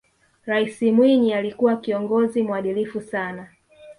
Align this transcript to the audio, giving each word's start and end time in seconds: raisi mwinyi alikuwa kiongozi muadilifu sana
raisi 0.45 0.91
mwinyi 0.91 1.33
alikuwa 1.33 1.77
kiongozi 1.77 2.43
muadilifu 2.43 3.01
sana 3.01 3.47